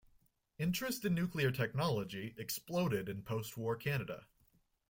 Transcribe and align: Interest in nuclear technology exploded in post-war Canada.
Interest 0.57 1.05
in 1.05 1.13
nuclear 1.13 1.51
technology 1.51 2.33
exploded 2.35 3.07
in 3.07 3.21
post-war 3.21 3.75
Canada. 3.75 4.25